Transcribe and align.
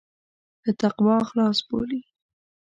له 0.63 0.71
تقوا 0.81 1.17
خلاص 1.29 1.57
بولي. 1.67 2.01